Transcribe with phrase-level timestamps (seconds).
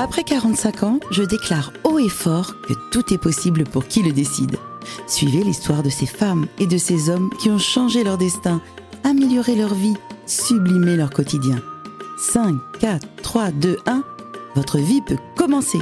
[0.00, 4.12] Après 45 ans, je déclare haut et fort que tout est possible pour qui le
[4.12, 4.54] décide.
[5.08, 8.62] Suivez l'histoire de ces femmes et de ces hommes qui ont changé leur destin,
[9.02, 11.60] amélioré leur vie, sublimé leur quotidien.
[12.16, 14.04] 5, 4, 3, 2, 1,
[14.54, 15.80] votre vie peut commencer.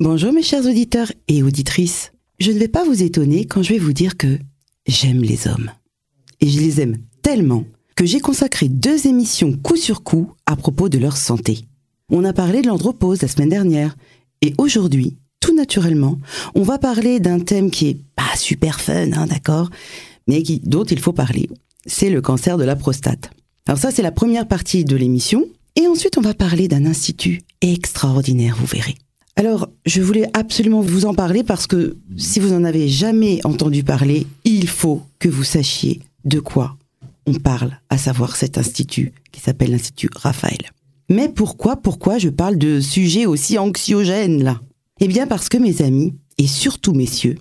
[0.00, 2.10] Bonjour mes chers auditeurs et auditrices.
[2.40, 4.36] Je ne vais pas vous étonner quand je vais vous dire que
[4.88, 5.70] j'aime les hommes.
[6.40, 7.62] Et je les aime tellement
[7.96, 11.64] que j'ai consacré deux émissions coup sur coup à propos de leur santé.
[12.10, 13.96] On a parlé de l'andropause la semaine dernière,
[14.42, 16.18] et aujourd'hui, tout naturellement,
[16.54, 19.70] on va parler d'un thème qui est pas super fun, hein, d'accord,
[20.28, 21.48] mais qui, dont il faut parler.
[21.86, 23.30] C'est le cancer de la prostate.
[23.66, 25.44] Alors ça, c'est la première partie de l'émission,
[25.74, 28.94] et ensuite on va parler d'un institut extraordinaire, vous verrez.
[29.36, 33.84] Alors, je voulais absolument vous en parler parce que si vous n'en avez jamais entendu
[33.84, 36.75] parler, il faut que vous sachiez de quoi
[37.26, 40.70] on parle, à savoir cet institut qui s'appelle l'Institut Raphaël.
[41.08, 44.60] Mais pourquoi, pourquoi je parle de sujets aussi anxiogènes là?
[45.00, 47.36] Eh bien parce que mes amis, et surtout messieurs,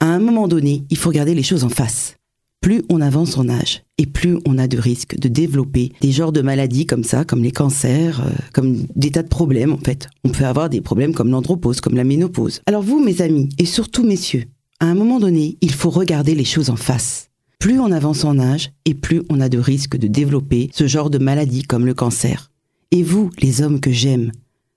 [0.00, 2.16] à un moment donné, il faut regarder les choses en face.
[2.60, 6.32] Plus on avance en âge, et plus on a de risques de développer des genres
[6.32, 10.08] de maladies comme ça, comme les cancers, euh, comme des tas de problèmes en fait.
[10.24, 12.62] On peut avoir des problèmes comme l'andropause, comme la ménopause.
[12.66, 14.44] Alors vous, mes amis, et surtout messieurs,
[14.80, 17.28] à un moment donné, il faut regarder les choses en face.
[17.64, 21.08] Plus on avance en âge et plus on a de risques de développer ce genre
[21.08, 22.50] de maladie comme le cancer.
[22.90, 24.32] Et vous, les hommes que j'aime,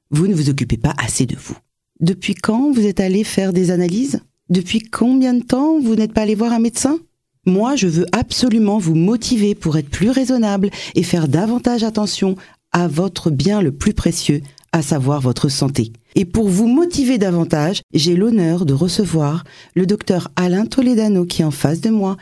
[0.09, 1.58] vous ne vous occupez pas assez de vous.
[1.99, 4.21] Depuis quand vous êtes allé faire des analyses?
[4.49, 6.97] Depuis combien de temps vous n'êtes pas allé voir un médecin?
[7.45, 12.38] Moi, je veux absolument vous motiver pour être plus raisonnable et faire davantage attention
[12.71, 15.91] à votre bien le plus précieux, à savoir votre santé.
[16.15, 19.43] Et pour vous motiver davantage, j'ai l'honneur de recevoir
[19.75, 22.15] le docteur Alain Toledano qui est en face de moi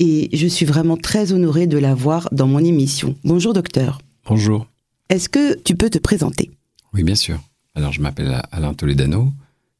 [0.00, 3.14] et je suis vraiment très honorée de l'avoir dans mon émission.
[3.22, 4.00] Bonjour docteur.
[4.24, 4.66] Bonjour.
[5.10, 6.50] Est-ce que tu peux te présenter?
[6.94, 7.38] Oui, bien sûr.
[7.74, 9.32] Alors je m'appelle Alain Toledano,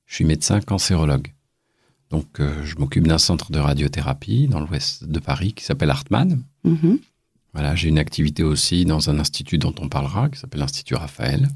[0.06, 1.32] je suis médecin cancérologue.
[2.10, 6.42] Donc euh, je m'occupe d'un centre de radiothérapie dans l'ouest de Paris qui s'appelle Hartmann.
[6.64, 6.98] Mhm.
[7.54, 11.48] Voilà, j'ai une activité aussi dans un institut dont on parlera qui s'appelle l'Institut Raphaël.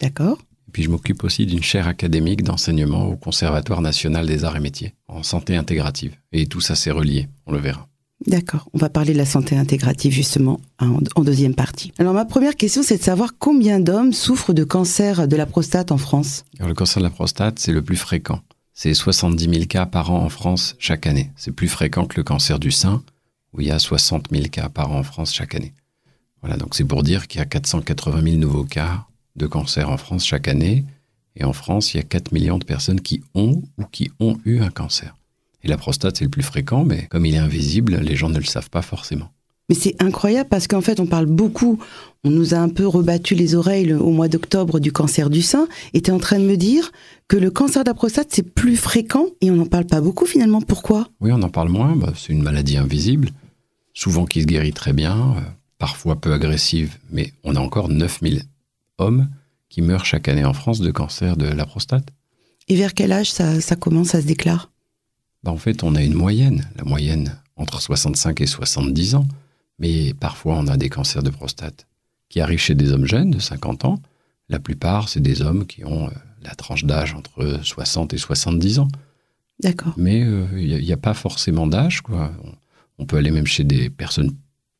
[0.00, 0.38] D'accord.
[0.68, 4.60] Et puis je m'occupe aussi d'une chaire académique d'enseignement au Conservatoire national des arts et
[4.60, 6.14] métiers, en santé intégrative.
[6.32, 7.88] Et tout ça c'est relié, on le verra.
[8.26, 11.92] D'accord, on va parler de la santé intégrative justement en, deuxième partie.
[11.98, 15.90] Alors ma première question c'est de savoir combien d'hommes souffrent de cancer de la prostate
[15.90, 18.40] en France Alors, Le cancer de la prostate c'est le plus fréquent.
[18.74, 21.32] C'est 70 000 cas par an en France chaque année.
[21.36, 23.02] C'est plus fréquent que le cancer du sein
[23.52, 25.72] où il y a 60 000 cas par an en France chaque année.
[26.42, 29.06] Voilà, donc c'est pour dire qu'il y a 480 000 nouveaux cas
[29.38, 30.84] de cancer en France chaque année.
[31.36, 34.36] Et en France, il y a 4 millions de personnes qui ont ou qui ont
[34.44, 35.14] eu un cancer.
[35.62, 38.38] Et la prostate, c'est le plus fréquent, mais comme il est invisible, les gens ne
[38.38, 39.30] le savent pas forcément.
[39.68, 41.78] Mais c'est incroyable parce qu'en fait, on parle beaucoup,
[42.24, 45.68] on nous a un peu rebattu les oreilles au mois d'octobre du cancer du sein,
[45.92, 46.90] et tu es en train de me dire
[47.28, 50.24] que le cancer de la prostate, c'est plus fréquent et on n'en parle pas beaucoup
[50.24, 50.62] finalement.
[50.62, 51.08] Pourquoi?
[51.20, 53.30] Oui, on en parle moins, bah, c'est une maladie invisible,
[53.92, 55.40] souvent qui se guérit très bien, euh,
[55.76, 58.44] parfois peu agressive, mais on a encore 9000
[58.98, 59.28] hommes
[59.68, 62.08] qui meurent chaque année en France de cancer de la prostate.
[62.68, 64.70] Et vers quel âge ça, commence à se déclare?
[65.42, 69.26] Bah, En fait, on a une moyenne, la moyenne entre 65 et 70 ans,
[69.78, 71.86] mais parfois on a des cancers de prostate
[72.28, 74.00] qui arrivent chez des hommes jeunes de 50 ans.
[74.48, 78.80] La plupart, c'est des hommes qui ont euh, la tranche d'âge entre 60 et 70
[78.80, 78.88] ans.
[79.60, 79.94] D'accord.
[79.96, 82.00] Mais il euh, n'y a, pas forcément d'âge.
[82.00, 82.32] quoi.
[82.98, 84.32] On peut aller même chez des personnes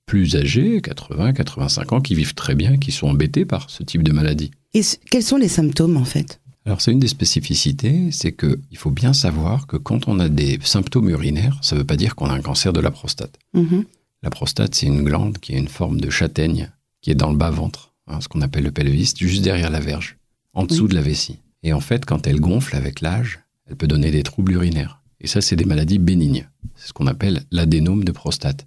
[0.08, 4.02] plus âgés, 80, 85 ans, qui vivent très bien, qui sont embêtés par ce type
[4.02, 4.50] de maladie.
[4.74, 4.80] Et
[5.10, 6.40] quels sont les symptômes en fait?
[6.64, 10.58] Alors c'est une des spécificités, c'est qu'il faut bien savoir que quand on a des
[10.62, 13.38] symptômes urinaires, ça ne veut pas dire qu'on a un cancer de la prostate.
[13.54, 13.84] Mm-hmm.
[14.22, 16.70] La prostate, c'est une glande qui a une forme de châtaigne,
[17.00, 20.18] qui est dans le bas-ventre, hein, ce qu'on appelle le pelvis, juste derrière la verge,
[20.54, 21.38] en dessous de la vessie.
[21.62, 25.02] Et en fait, quand elle gonfle avec l'âge, elle peut donner des troubles urinaires.
[25.20, 26.48] Et ça, c'est des maladies bénignes.
[26.76, 28.66] C'est ce qu'on appelle l'adénome de prostate.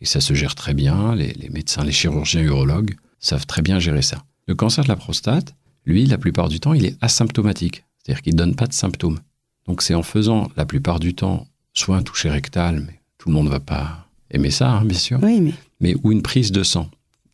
[0.00, 1.14] Et ça se gère très bien.
[1.14, 4.24] Les, médecins, les chirurgiens urologues savent très bien gérer ça.
[4.46, 5.54] Le cancer de la prostate,
[5.84, 7.84] lui, la plupart du temps, il est asymptomatique.
[7.98, 9.20] C'est-à-dire qu'il ne donne pas de symptômes.
[9.66, 13.34] Donc c'est en faisant la plupart du temps soit un toucher rectal, mais tout le
[13.34, 15.20] monde ne va pas aimer ça, hein, bien sûr.
[15.22, 15.54] Oui, mais...
[15.80, 16.88] mais ou une prise de sang.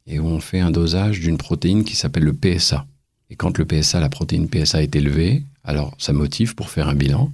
[0.06, 2.86] Et où on fait un dosage d'une protéine qui s'appelle le PSA.
[3.30, 6.94] Et quand le PSA, la protéine PSA est élevée, alors ça motive pour faire un
[6.94, 7.32] bilan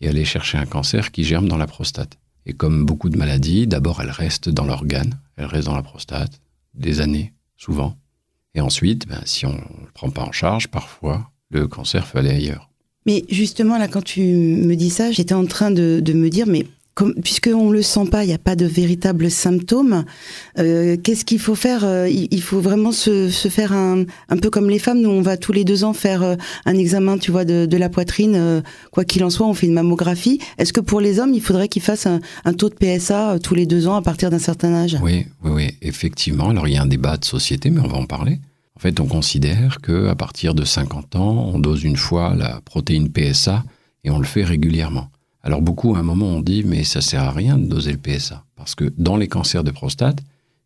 [0.00, 2.18] et aller chercher un cancer qui germe dans la prostate.
[2.46, 6.40] Et comme beaucoup de maladies, d'abord elles restent dans l'organe, elles restent dans la prostate,
[6.74, 7.96] des années, souvent.
[8.54, 12.18] Et ensuite, ben, si on ne le prend pas en charge, parfois, le cancer peut
[12.18, 12.70] aller ailleurs.
[13.04, 16.66] Mais justement, là, quand tu me dis ça, j'étais en train de, me dire, mais
[16.96, 20.06] comme, puisqu'on ne le sent pas, il n'y a pas de véritables symptômes,
[20.58, 24.06] euh, qu'est-ce qu'il faut faire euh, il, faut vraiment se, faire un,
[24.40, 25.02] peu comme les femmes.
[25.02, 27.90] Nous, on va tous les deux ans faire euh, un examen, tu vois, de, la
[27.90, 28.62] poitrine.
[28.92, 30.40] quoi qu'il en soit, on fait une mammographie.
[30.56, 33.66] Est-ce que pour les hommes, il faudrait qu'ils fassent un, taux de PSA tous les
[33.66, 34.96] deux ans à partir d'un certain âge?
[35.02, 36.48] Oui, oui, oui, effectivement.
[36.48, 38.38] Alors, il y a un débat de société, mais on va en parler.
[38.74, 42.62] En fait, on considère que à partir de 50 ans, on dose une fois la
[42.62, 43.64] protéine PSA
[44.04, 45.10] et on le fait régulièrement.
[45.46, 47.98] Alors beaucoup à un moment ont dit mais ça sert à rien de doser le
[47.98, 50.18] PSA parce que dans les cancers de prostate,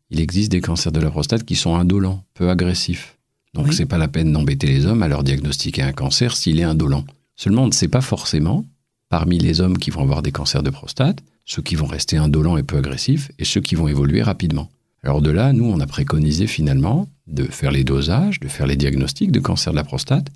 [0.09, 3.19] il existe des cancers de la prostate qui sont indolents, peu agressifs.
[3.53, 6.65] Donc c'est pas la peine d'embêter les hommes à leur diagnostiquer un cancer s'il est
[6.65, 7.05] indolent.
[7.37, 8.65] Seulement on ne sait pas forcément
[9.11, 12.57] parmi les hommes qui vont avoir des cancers de prostate, ceux qui vont rester indolents
[12.57, 14.71] et peu agressifs et ceux qui vont évoluer rapidement.
[15.03, 18.77] Alors de là, nous on a préconisé finalement de faire les dosages, de faire les
[18.77, 20.29] diagnostics de cancer de la prostate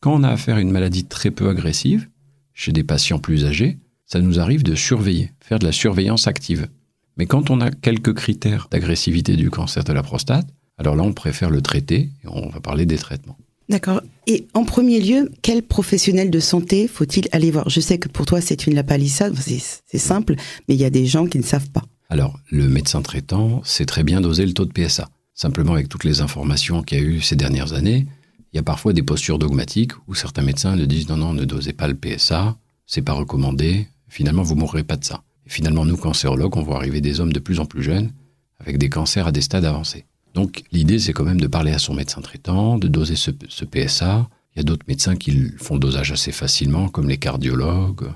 [0.00, 2.10] quand on a affaire à une maladie très peu agressive
[2.52, 6.68] chez des patients plus âgés ça nous arrive de surveiller, faire de la surveillance active.
[7.16, 10.46] Mais quand on a quelques critères d'agressivité du cancer de la prostate,
[10.78, 13.36] alors là, on préfère le traiter et on va parler des traitements.
[13.68, 14.00] D'accord.
[14.26, 17.68] Et en premier lieu, quel professionnel de santé faut-il aller voir?
[17.68, 20.36] Je sais que pour toi, c'est une lapalissade, c'est simple,
[20.68, 21.82] mais il y a des gens qui ne savent pas.
[22.08, 25.08] Alors, le médecin traitant sait très bien doser le taux de PSA.
[25.34, 28.06] Simplement, avec toutes les informations qu'il y a eu ces dernières années,
[28.52, 31.44] il y a parfois des postures dogmatiques où certains médecins ne disent non, non, ne
[31.44, 32.56] dosez pas le PSA,
[32.86, 35.22] c'est pas recommandé, Finalement, vous mourrez pas de ça.
[35.46, 38.10] Et finalement, nous, cancérologues, on voit arriver des hommes de plus en plus jeunes
[38.58, 40.06] avec des cancers à des stades avancés.
[40.34, 44.28] Donc, l'idée, c'est quand même de parler à son médecin traitant, de doser ce, PSA.
[44.54, 48.08] Il y a d'autres médecins qui font dosage assez facilement, comme les cardiologues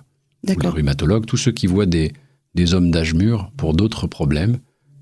[0.47, 2.13] ou les rhumatologues, tous ceux qui voient des,
[2.55, 4.59] des hommes d'âge mûr pour d'autres problèmes,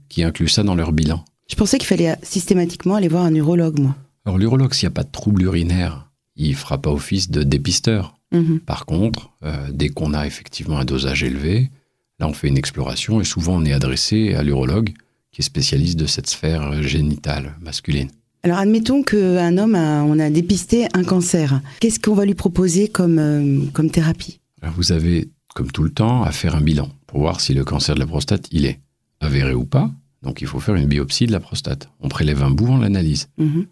[0.08, 1.24] qui incluent ça dans leur bilan.
[1.48, 3.96] Je pensais qu'il fallait systématiquement aller voir un urologue, moi.
[4.24, 8.17] Alors, l'urologue, s'il n'y a pas de trouble urinaire, il fera pas office de dépisteur.
[8.32, 8.60] Mhm.
[8.60, 11.70] Par contre, euh, dès qu'on a effectivement un dosage élevé,
[12.18, 14.92] là on fait une exploration et souvent on est adressé à l'urologue
[15.32, 18.08] qui est spécialiste de cette sphère génitale masculine.
[18.42, 21.60] Alors admettons qu'un homme, a, on a dépisté un cancer.
[21.80, 24.40] Qu'est-ce qu'on va lui proposer comme, euh, comme thérapie?
[24.62, 27.64] Alors Vous avez, comme tout le temps, à faire un bilan pour voir si le
[27.64, 28.80] cancer de la prostate, il est
[29.20, 29.90] avéré ou pas.
[30.22, 31.88] Donc il faut faire une biopsie de la prostate.
[32.00, 33.28] On prélève un bout, on l'analyse.
[33.38, 33.66] Mhm.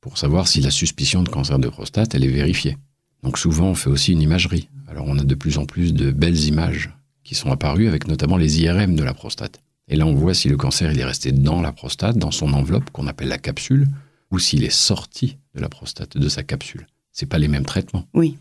[0.00, 2.76] Pour savoir si la suspicion de cancer de prostate, elle est vérifiée.
[3.24, 4.68] Donc souvent, on fait aussi une imagerie.
[4.86, 6.90] Alors on a de plus en plus de belles images
[7.24, 9.60] qui sont apparues avec notamment les IRM de la prostate.
[9.88, 12.52] Et là, on voit si le cancer il est resté dans la prostate, dans son
[12.52, 13.88] enveloppe qu'on appelle la capsule,
[14.30, 16.86] ou s'il est sorti de la prostate, de sa capsule.
[17.12, 18.06] C'est pas les mêmes traitements.
[18.12, 18.36] Oui.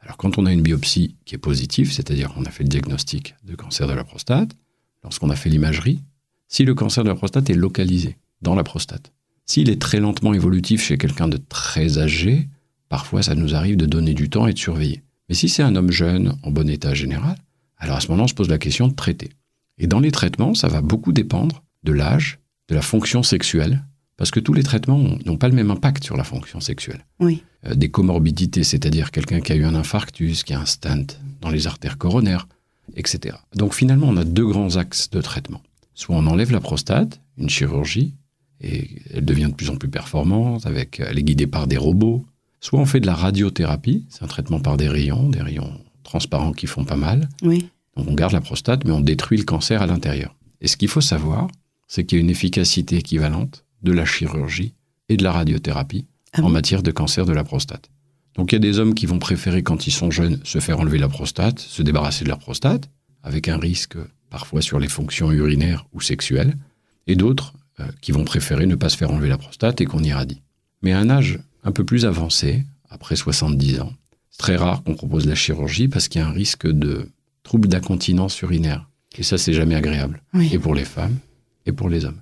[0.00, 3.34] Alors quand on a une biopsie qui est positive, c'est-à-dire qu'on a fait le diagnostic
[3.44, 4.50] de cancer de la prostate,
[5.02, 6.00] lorsqu'on a fait l'imagerie,
[6.46, 9.12] si le cancer de la prostate est localisé dans la prostate,
[9.46, 12.48] s'il est très lentement évolutif chez quelqu'un de très âgé,
[12.88, 15.02] parfois ça nous arrive de donner du temps et de surveiller.
[15.28, 17.36] Mais si c'est un homme jeune, en bon état général,
[17.76, 19.30] alors à ce moment, on se pose la question de traiter.
[19.78, 22.38] Et dans les traitements, ça va beaucoup dépendre de l'âge,
[22.68, 23.84] de la fonction sexuelle,
[24.16, 27.06] parce que tous les traitements n'ont pas le même impact sur la fonction sexuelle.
[27.20, 27.42] Oui.
[27.66, 31.50] Euh, des comorbidités, c'est-à-dire quelqu'un qui a eu un infarctus, qui a un stent dans
[31.50, 32.48] les artères coronaires,
[32.96, 33.36] etc.
[33.54, 35.62] Donc finalement, on a deux grands axes de traitement.
[35.94, 38.14] Soit on enlève la prostate, une chirurgie,
[38.60, 42.26] et elle devient de plus en plus performante, avec, elle est guidée par des robots,
[42.60, 45.72] Soit on fait de la radiothérapie, c'est un traitement par des rayons, des rayons
[46.02, 47.28] transparents qui font pas mal.
[47.42, 47.68] Oui.
[47.96, 50.34] Donc on garde la prostate, mais on détruit le cancer à l'intérieur.
[50.60, 51.48] Et ce qu'il faut savoir,
[51.86, 54.74] c'est qu'il y a une efficacité équivalente de la chirurgie
[55.08, 57.90] et de la radiothérapie ah en matière de cancer de la prostate.
[58.34, 60.80] Donc il y a des hommes qui vont préférer, quand ils sont jeunes, se faire
[60.80, 62.88] enlever la prostate, se débarrasser de leur prostate,
[63.22, 63.96] avec un risque
[64.30, 66.56] parfois sur les fonctions urinaires ou sexuelles,
[67.06, 70.04] et d'autres euh, qui vont préférer ne pas se faire enlever la prostate et qu'on
[70.04, 70.42] irradie.
[70.82, 73.92] Mais à un âge un peu plus avancé, après 70 ans.
[74.30, 77.10] C'est très rare qu'on propose la chirurgie parce qu'il y a un risque de
[77.42, 78.88] trouble d'incontinence urinaire.
[79.18, 80.22] Et ça, c'est jamais agréable.
[80.50, 81.18] Et pour les femmes,
[81.66, 82.20] et pour les hommes.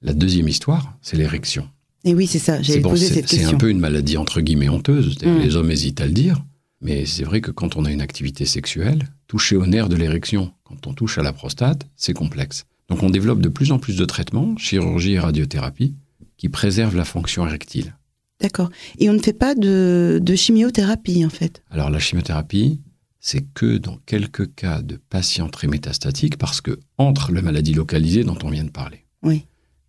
[0.00, 1.68] La deuxième histoire, c'est l'érection.
[2.04, 3.48] Et oui, c'est ça, j'avais posé cette question.
[3.48, 5.18] C'est un peu une maladie entre guillemets honteuse.
[5.22, 5.38] Mm.
[5.40, 6.42] Les hommes hésitent à le dire.
[6.80, 10.52] Mais c'est vrai que quand on a une activité sexuelle, toucher au nerf de l'érection,
[10.64, 12.64] quand on touche à la prostate, c'est complexe.
[12.88, 15.94] Donc on développe de plus en plus de traitements, chirurgie et radiothérapie,
[16.36, 17.94] qui préservent la fonction érectile.
[18.40, 18.70] D'accord.
[18.98, 22.80] Et on ne fait pas de, chimiothérapie, en fait Alors, la chimiothérapie,
[23.18, 28.24] c'est que dans quelques cas de patients très métastatiques, parce que entre la maladie localisée
[28.24, 29.46] dont on vient de parler oui.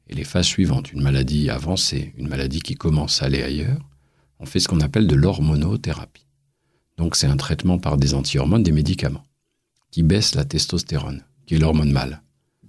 [0.08, 3.82] et les phases suivantes, une maladie avancée, une maladie qui commence à aller ailleurs,
[4.40, 6.26] on fait ce qu'on appelle de l'hormonothérapie.
[6.98, 9.26] Donc, c'est un traitement par des anti-hormones, des médicaments,
[9.92, 12.22] qui baissent la testostérone, qui est l'hormone mâle,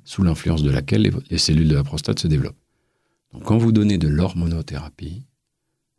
[0.05, 2.59] sous l'influence de laquelle les cellules de la prostate se développent.
[3.33, 5.25] Donc, quand vous donnez de l'hormonothérapie,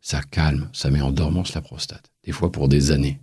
[0.00, 3.20] ça calme, ça met en dormance la prostate, des fois pour des années.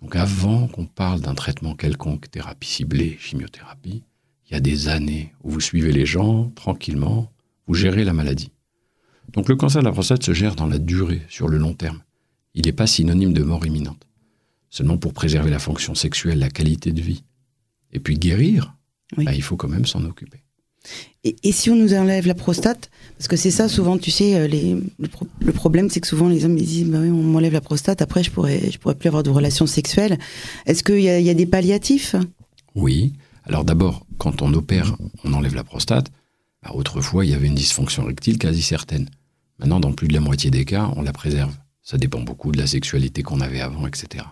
[0.00, 4.02] Donc avant qu'on parle d'un traitement quelconque, thérapie ciblée, chimiothérapie,
[4.46, 7.32] il y a des années où vous suivez les gens tranquillement,
[7.66, 8.52] vous gérez la maladie.
[9.32, 12.02] Donc le cancer de la prostate se gère dans la durée, sur le long terme.
[12.54, 14.06] Il n'est pas synonyme de mort imminente.
[14.68, 17.24] Seulement pour préserver la fonction sexuelle, la qualité de vie.
[17.92, 18.74] Et puis guérir,
[19.16, 20.41] bah, il faut quand même s'en occuper.
[21.24, 24.48] Et, si on nous enlève la prostate, parce que c'est ça souvent, tu sais, euh,
[24.48, 28.02] le, problème c'est que souvent les hommes ils disent, bah oui, on m'enlève la prostate,
[28.02, 30.18] après je pourrais, je pourrais plus avoir de relations sexuelles.
[30.66, 32.16] Est-ce qu'il y, y, a des palliatifs?
[32.74, 33.12] Oui.
[33.44, 36.10] Alors d'abord, quand on opère, on enlève la prostate.
[36.62, 39.08] Bah, autrefois, il y avait une dysfonction rectile quasi certaine.
[39.58, 41.54] Maintenant, dans plus de la moitié des cas, on la préserve.
[41.82, 44.24] Ça dépend beaucoup de la sexualité qu'on avait avant, etc.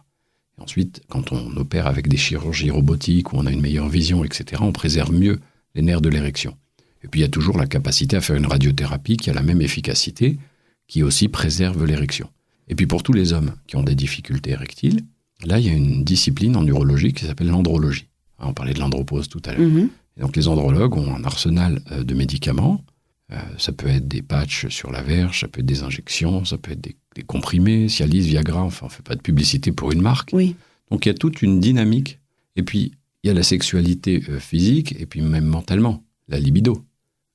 [0.59, 4.25] Et ensuite, quand on opère avec des chirurgies robotiques où on a une meilleure vision,
[4.25, 5.41] etc., on préserve mieux
[5.75, 6.57] les nerfs de l'érection.
[7.03, 9.43] Et puis il y a toujours la capacité à faire une radiothérapie qui a la
[9.43, 10.39] même efficacité,
[10.87, 12.29] qui aussi préserve l'érection.
[12.69, 15.01] Et puis pour tous les hommes qui ont des difficultés érectiles,
[15.45, 18.07] là il y a une discipline en urologie qui s'appelle l'andrologie.
[18.39, 19.69] Ah, on parlait de l'andropause tout à l'heure.
[19.69, 19.89] Mm-hmm.
[20.21, 22.83] Donc les andrologues ont un arsenal euh, de médicaments.
[23.33, 26.59] Euh, ça peut être des patchs sur la verge, ça peut être des injections, ça
[26.59, 26.97] peut être des,
[27.27, 30.31] comprimés, Cialis, Viagra, enfin on ne fait pas de publicité pour une marque.
[30.33, 30.57] Oui.
[30.91, 32.19] Donc il y a toute une dynamique.
[32.57, 36.85] Et puis il y a la sexualité euh, physique et puis même mentalement, la libido.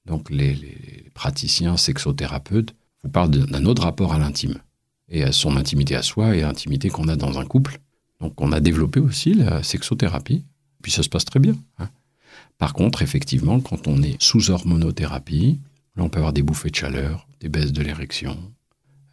[0.05, 4.59] Donc les, praticiens sexothérapeutes vous parlent d'un autre rapport à l'intime
[5.07, 7.79] et à son intimité à soi et à l'intimité qu'on a dans un couple.
[8.19, 10.43] Donc on a développé aussi la sexothérapie,
[10.81, 11.55] puis ça se passe très bien.
[11.79, 11.89] Hein.
[12.57, 15.59] Par contre, effectivement, quand on est sous hormonothérapie,
[15.95, 18.37] là on peut avoir des bouffées de chaleur, des baisses de l'érection,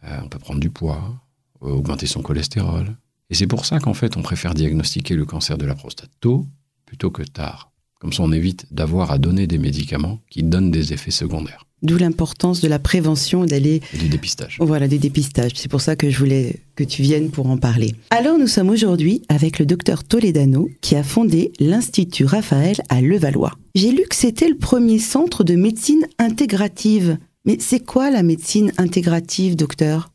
[0.03, 1.21] euh, on peut prendre du poids,
[1.61, 2.97] augmenter son cholestérol.
[3.29, 6.45] Et c'est pour ça qu'en fait on préfère diagnostiquer le cancer de la prostate tôt
[6.93, 7.71] plutôt que tard.
[7.99, 11.65] Comme ça, on évite d'avoir à donner des médicaments qui donnent des effets secondaires.
[11.81, 13.81] D'où l'importance de la prévention d'aller.
[13.97, 14.57] du dépistage.
[14.59, 15.53] Voilà, du dépistage.
[15.55, 17.95] C'est pour ça que je voulais que tu viennes pour en parler.
[18.11, 23.53] Alors, nous sommes aujourd'hui avec le docteur Toledano qui a fondé l'Institut Raphaël à Levallois.
[23.73, 27.17] J'ai lu que c'était le premier centre de médecine intégrative.
[27.43, 30.11] Mais c'est quoi la médecine intégrative, docteur?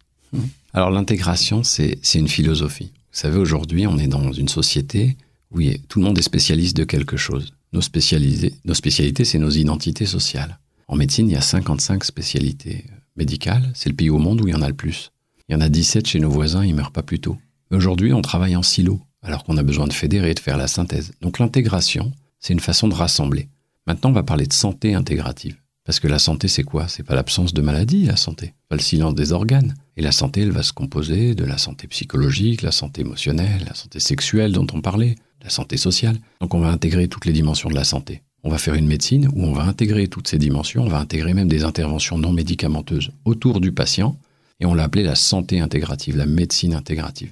[0.75, 2.93] Alors, l'intégration, c'est une philosophie.
[3.13, 5.17] Vous savez, aujourd'hui, on est dans une société
[5.51, 7.55] oui, tout le monde est spécialiste de quelque chose.
[7.73, 10.59] Nos, spécialités, c'est nos identités sociales.
[10.89, 12.85] En médecine, il y a 55 spécialités
[13.17, 13.71] médicales.
[13.75, 15.11] C'est le pays au monde où il y en a le plus.
[15.49, 17.37] Il y en a 17 chez nos voisins, ils meurent pas plus tôt.
[17.71, 21.13] Aujourd'hui, on travaille en silo, alors qu'on a besoin de fédérer, de faire la synthèse.
[21.21, 23.49] Donc l'intégration, c'est une façon de rassembler.
[23.87, 25.57] Maintenant, on va parler de santé intégrative.
[25.85, 26.87] Parce que la santé, c'est quoi?
[26.87, 28.53] C'est pas l'absence de maladie, la santé.
[28.69, 29.75] Pas le silence des organes.
[29.97, 33.75] Et la santé, elle va se composer de la santé psychologique, la santé émotionnelle, la
[33.75, 36.19] santé sexuelle dont on parlait, la santé sociale.
[36.41, 38.23] Donc on va intégrer toutes les dimensions de la santé.
[38.45, 41.35] On va faire une médecine où on va intégrer toutes ces dimensions, on va intégrer
[41.35, 44.17] même des interventions non médicamenteuses autour du patient,
[44.61, 47.31] et on l'a appelé la santé intégrative, la médecine intégrative.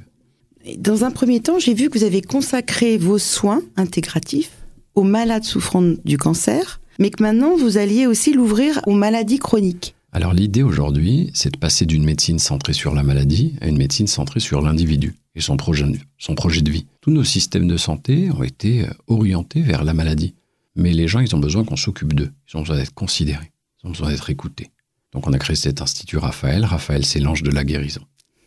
[0.78, 4.52] Dans un premier temps, j'ai vu que vous avez consacré vos soins intégratifs
[4.94, 9.95] aux malades souffrant du cancer, mais que maintenant vous alliez aussi l'ouvrir aux maladies chroniques.
[10.16, 14.06] Alors l'idée aujourd'hui, c'est de passer d'une médecine centrée sur la maladie à une médecine
[14.06, 16.86] centrée sur l'individu et son projet, de vie.
[17.02, 20.34] Tous nos systèmes de santé ont été euh, orientés vers la maladie.
[20.74, 22.32] Mais les gens, ils ont besoin qu'on s'occupe d'eux.
[22.48, 23.52] Ils ont besoin d'être considérés.
[23.84, 24.70] Ils ont besoin d'être écoutés.
[25.12, 26.64] Donc on a créé cet institut Raphaël.
[26.64, 28.00] Raphaël, c'est l'ange de la guérison.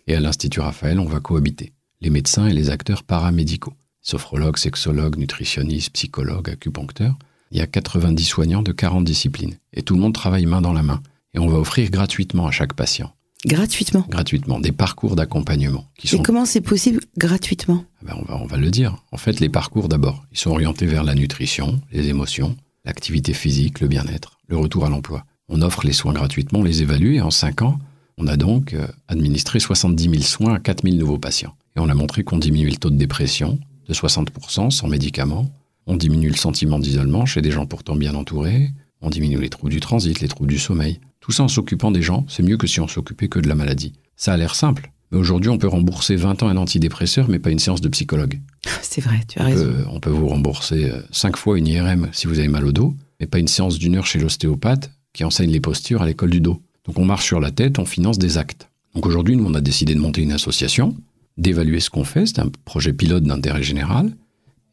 [0.08, 3.76] Et à l'institut Raphaël, on va cohabiter les médecins et les acteurs paramédicaux.
[4.02, 7.20] Sophrologues, sexologues, nutritionnistes, psychologues, acupuncteurs.
[7.52, 9.60] Il y a 90 soignants de 40 disciplines.
[9.74, 11.04] Et tout le monde travaille main dans la main.
[11.34, 13.14] Et on va offrir gratuitement à chaque patient
[13.46, 15.86] Gratuitement Gratuitement, des parcours d'accompagnement.
[15.98, 17.86] Qui Et comment c'est possible gratuitement?
[18.02, 18.98] Ah ben, on, va, on va le dire.
[19.14, 23.80] En fait, les parcours d'abord, ils sont orientés vers la nutrition, les émotions, l'activité physique,
[23.80, 25.24] le bien-être, le retour à l'emploi.
[25.48, 27.80] On offre les soins gratuitement, on les évalue et en 5 ans,
[28.18, 31.56] on a donc euh, administré 70 000 soins à 4 000 nouveaux patients.
[31.78, 33.58] Et on a montré qu'on diminue le taux de dépression
[33.88, 35.50] de 60% sans médicaments,
[35.88, 38.70] on diminue le sentiment d'isolement chez des gens pourtant bien entourés,
[39.02, 41.00] on diminue les troubles du transit, les troubles du sommeil.
[41.20, 43.56] Tout ça en s'occupant des gens, c'est mieux que si on s'occupait que de la
[43.56, 43.94] maladie.
[44.16, 47.52] Ça a l'air simple, mais aujourd'hui on peut rembourser 20 ans un antidépresseur, mais pas
[47.52, 48.40] une séance de psychologue.
[48.82, 49.74] C'est vrai, tu as raison.
[49.92, 52.96] on peut vous rembourser 5 euh, fois une IRM si vous avez mal au dos,
[53.20, 56.42] mais pas une séance d'une heure chez l'ostéopathe qui enseigne les postures à l'école du
[56.42, 56.62] dos.
[56.86, 58.70] Donc on marche sur la tête, on finance des actes.
[58.96, 60.96] Donc aujourd'hui, nous, on a décidé de monter une association,
[61.38, 64.16] d'évaluer ce qu'on fait, c'est un projet pilote d'intérêt général,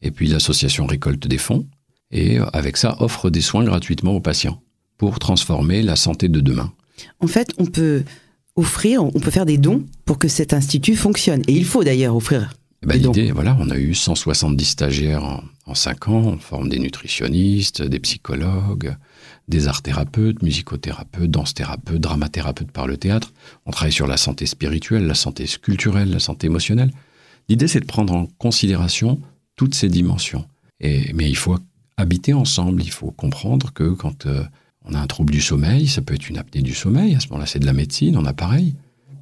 [0.02, 1.66] et puis l'association récolte des fonds,
[2.10, 4.62] et euh, avec ça offre des soins gratuitement aux patients
[4.98, 6.72] pour transformer la santé de demain.
[7.20, 8.04] En fait, on peut
[8.56, 11.42] offrir, on peut faire des dons pour que cet institut fonctionne.
[11.46, 12.54] Et il faut d'ailleurs offrir.
[12.82, 16.22] Eh ben, L'idée, voilà, on a eu 170 stagiaires en, en 5 ans.
[16.24, 18.96] On forme des nutritionnistes, des psychologues,
[19.48, 23.32] des art thérapeutes, musicothérapeutes, danse-thérapeutes, dramathérapeutes par le théâtre.
[23.66, 26.92] On travaille sur la santé spirituelle, la santé culturelle, la santé émotionnelle.
[27.48, 29.20] L'idée, c'est de prendre en considération
[29.56, 30.46] toutes ces dimensions.
[30.80, 31.56] Et, mais il faut
[31.96, 34.44] habiter ensemble, il faut comprendre que quand euh,
[34.86, 37.28] on a un trouble du sommeil, ça peut être une apnée du sommeil, à ce
[37.28, 38.74] moment-là c'est de la médecine, on a pareil,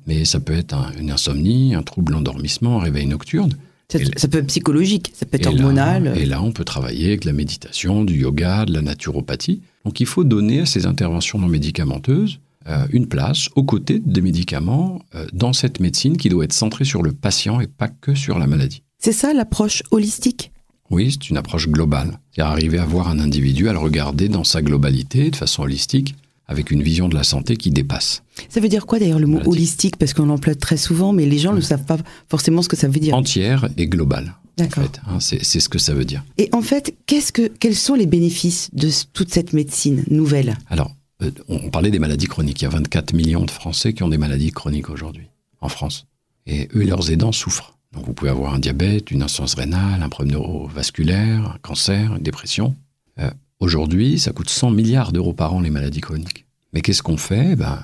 [0.07, 3.53] mais ça peut être une insomnie, un trouble d'endormissement, un réveil nocturne.
[3.89, 6.15] Ça, peut être psychologique, ça peut être hormonal.
[6.17, 9.61] et là, on peut travailler avec la méditation, du yoga, de la naturopathie.
[9.85, 14.23] Donc il faut donner à ces interventions non médicamenteuses euh, une place aux côtés des
[14.23, 18.15] médicaments euh, dans cette médecine qui doit être centrée sur le patient et pas que
[18.15, 18.83] sur la maladie.
[18.99, 20.51] C'est ça l'approche holistique?
[20.95, 22.21] Oui, c'est une approche globale.
[22.37, 26.15] C'est arriver à voir un individu, à le regarder dans sa globalité, de façon holistique,
[26.47, 28.23] avec une vision de la santé qui dépasse.
[28.49, 29.97] Ça veut dire quoi d'ailleurs le mot holistique?
[29.97, 31.99] Parce qu'on l'emploie très souvent, mais les gens ne savent pas
[32.29, 33.17] forcément ce que ça veut dire.
[33.17, 34.37] Entière et globale.
[34.57, 34.85] D'accord.
[34.85, 36.23] En fait, hein, c'est ce que ça veut dire.
[36.39, 40.57] Et en fait, qu'est-ce que, quels sont les bénéfices de toute cette médecine nouvelle?
[40.71, 42.63] Alors, euh, on parlait des maladies chroniques.
[42.63, 45.27] Il y a 24 millions de Français qui ont des maladies chroniques aujourd'hui,
[45.61, 46.07] en France.
[46.47, 47.75] Et eux et leurs aidants souffrent.
[47.95, 52.23] Donc vous pouvez avoir un diabète, une insuffisance rénale, un problème neurovasculaire, un cancer, une
[52.23, 52.75] dépression.
[53.19, 56.45] Euh, aujourd'hui, ça coûte 100 milliards d'euros par an les maladies chroniques.
[56.73, 57.57] Mais qu'est-ce qu'on fait?
[57.57, 57.79] Ben,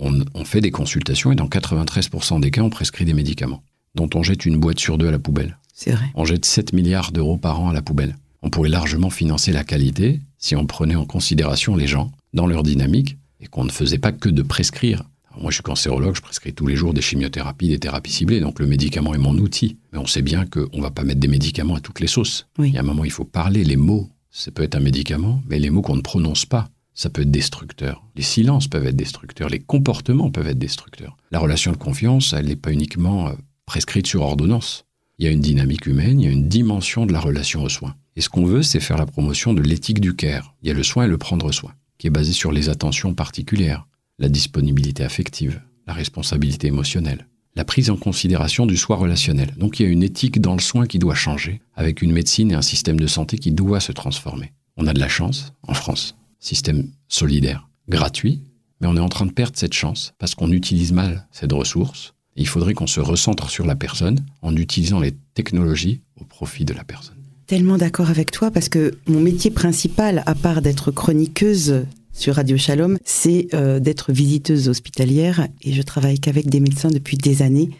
[0.00, 3.62] on, on, fait des consultations et dans 93% des cas, on prescrit des médicaments
[3.94, 5.56] dont on jette une boîte sur deux à la poubelle.
[5.72, 6.06] C'est vrai.
[6.14, 8.16] On jette 7 milliards d'euros par an à la poubelle.
[8.42, 12.62] On pourrait largement financer la qualité si on prenait en considération les gens dans leur
[12.62, 15.02] dynamique et qu'on ne faisait pas que de prescrire.
[15.40, 18.60] Moi, je suis cancérologue, je prescris tous les jours des chimiothérapies, des thérapies ciblées, donc
[18.60, 19.78] le médicament est mon outil.
[19.92, 22.46] Mais on sait bien qu'on ne va pas mettre des médicaments à toutes les sauces.
[22.58, 23.64] Il y a un moment, il faut parler.
[23.64, 27.10] Les mots, ça peut être un médicament, mais les mots qu'on ne prononce pas, ça
[27.10, 28.04] peut être destructeur.
[28.16, 31.16] Les silences peuvent être destructeurs, les comportements peuvent être destructeurs.
[31.30, 33.32] La relation de confiance, elle n'est pas uniquement euh,
[33.66, 34.84] prescrite sur ordonnance.
[35.18, 37.68] Il y a une dynamique humaine, il y a une dimension de la relation aux
[37.68, 37.94] soins.
[38.16, 40.54] Et ce qu'on veut, c'est faire la promotion de l'éthique du care.
[40.62, 43.14] Il y a le soin et le prendre soin qui est basé sur les attentions
[43.14, 43.86] particulières,
[44.18, 49.54] la disponibilité affective, la responsabilité émotionnelle, la prise en considération du soi relationnel.
[49.56, 52.50] Donc il y a une éthique dans le soin qui doit changer, avec une médecine
[52.50, 54.52] et un système de santé qui doit se transformer.
[54.76, 58.42] On a de la chance en France, système solidaire, gratuit,
[58.80, 62.14] mais on est en train de perdre cette chance parce qu'on utilise mal cette ressource.
[62.36, 66.74] il faudrait qu'on se recentre sur la personne en utilisant les technologies au profit de
[66.74, 67.14] la personne
[67.46, 71.84] tellement d'accord avec toi parce que mon métier principal, à part d'être chroniqueuse
[72.14, 77.16] sur Radio Shalom, c'est euh, d'être visiteuse hospitalière et je travaille qu'avec des médecins depuis
[77.16, 77.70] des années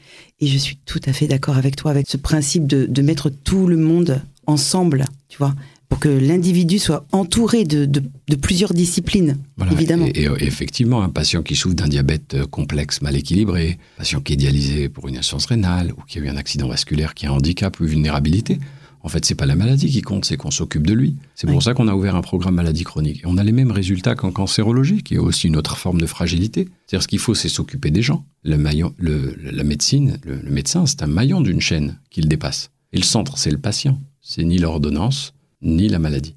[0.41, 3.69] et je suis tout à fait d'accord avec toi avec ce principe de, mettre tout
[3.69, 5.55] le monde ensemble, tu vois,
[5.89, 8.03] pour que l'individu soit entouré de,
[8.37, 9.39] plusieurs disciplines,
[9.71, 10.07] évidemment.
[10.07, 14.33] Et, effectivement, un patient qui souffre d'un diabète euh, complexe mal équilibré, un patient qui
[14.33, 17.31] est dialysé pour une insuffisance rénale ou qui a eu un accident vasculaire, qui a
[17.31, 18.59] un handicap ou une vulnérabilité,
[19.05, 21.17] en fait, c'est pas la maladie qui compte, c'est qu'on s'occupe de lui.
[21.35, 23.21] C'est pour ça qu'on a ouvert un programme maladie chronique.
[23.23, 26.07] Et on a les mêmes résultats qu'en cancérologie, qui est aussi une autre forme de
[26.07, 26.69] fragilité.
[26.87, 28.25] C'est-à-dire ce qu'il faut, c'est s'occuper des gens.
[28.45, 32.71] Le maillon, la médecine, le, le médecin, c'est un maillon d'une chaîne qu'il dépasse.
[32.95, 34.01] Et le centre, c'est le patient.
[34.23, 36.35] C'est ni l'ordonnance, ni la maladie.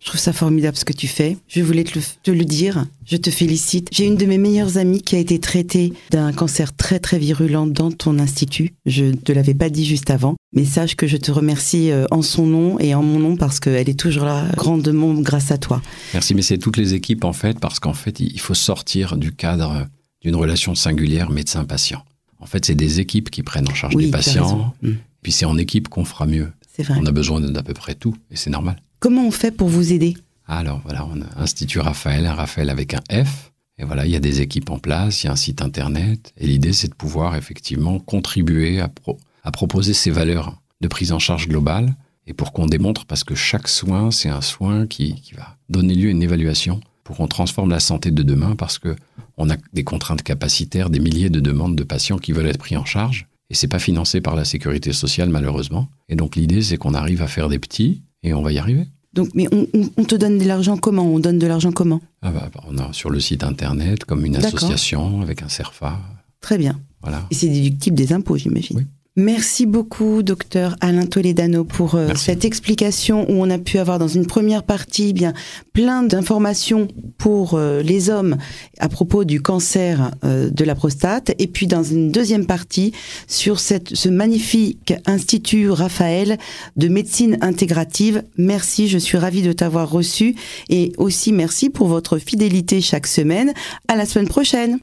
[0.00, 1.36] Je trouve ça formidable ce que tu fais.
[1.48, 2.86] Je voulais te le, dire.
[3.04, 3.88] Je te félicite.
[3.92, 7.66] J'ai une de mes meilleures amies qui a été traitée d'un cancer très très virulent
[7.66, 8.74] dans ton institut.
[8.86, 10.36] Je ne te l'avais pas dit juste avant.
[10.54, 13.58] Mais sache que je te remercie euh, en son nom et en mon nom parce
[13.58, 15.80] qu'elle est toujours là grandement grâce à toi.
[16.12, 19.32] Merci, mais c'est toutes les équipes en fait parce qu'en fait il faut sortir du
[19.32, 19.86] cadre
[20.20, 22.04] d'une relation singulière médecin-patient.
[22.42, 24.74] En fait, c'est des équipes qui prennent en charge les patients.
[24.82, 24.92] Mm.
[25.22, 26.52] Puis c'est en équipe qu'on fera mieux.
[26.74, 26.98] C'est vrai.
[27.00, 28.82] On a besoin d'à peu près tout et c'est normal.
[29.02, 30.16] Comment on fait pour vous aider?
[30.46, 33.50] Alors voilà, on a Institut Raphaël, un Raphaël avec un F.
[33.76, 36.32] Et voilà, il y a des équipes en place, il y a un site internet.
[36.36, 38.88] Et l'idée, c'est de pouvoir effectivement contribuer à,
[39.50, 41.96] proposer ces valeurs de prise en charge globale.
[42.28, 45.96] Et pour qu'on démontre, parce que chaque soin, c'est un soin qui, qui va donner
[45.96, 48.94] lieu à une évaluation pour qu'on transforme la santé de demain, parce que
[49.36, 52.76] on a des contraintes capacitaires, des milliers de demandes de patients qui veulent être pris
[52.76, 53.26] en charge.
[53.50, 55.88] Et c'est pas financé par la sécurité sociale, malheureusement.
[56.08, 58.86] Et donc l'idée, c'est qu'on arrive à faire des petits et on va y arriver.
[59.12, 61.04] Donc, mais on, te donne de l'argent comment?
[61.04, 62.00] On donne de l'argent comment?
[62.22, 66.00] Ah bah, bah, On a sur le site internet comme une association avec un CERFA.
[66.40, 66.80] Très bien.
[67.02, 67.26] Voilà.
[67.30, 68.78] Et c'est déductible des impôts, j'imagine.
[68.78, 68.86] Oui.
[69.14, 74.08] Merci beaucoup, docteur Alain Toledano, pour euh, cette explication où on a pu avoir dans
[74.08, 75.34] une première partie eh bien
[75.74, 78.38] plein d'informations pour euh, les hommes
[78.78, 82.92] à propos du cancer euh, de la prostate, et puis dans une deuxième partie
[83.26, 86.38] sur cette, ce magnifique institut Raphaël
[86.76, 88.22] de médecine intégrative.
[88.38, 90.36] Merci, je suis ravie de t'avoir reçu,
[90.70, 93.52] et aussi merci pour votre fidélité chaque semaine.
[93.88, 94.80] À la semaine prochaine.